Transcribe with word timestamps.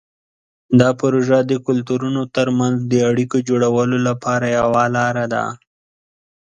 دا 0.79 0.89
پروژه 1.01 1.37
د 1.45 1.53
کلتورونو 1.67 2.21
ترمنځ 2.35 2.77
د 2.91 2.93
اړیکو 3.09 3.37
جوړولو 3.49 3.97
لپاره 4.07 4.45
یوه 4.59 4.83
لاره 4.95 5.25
ده. 5.33 5.45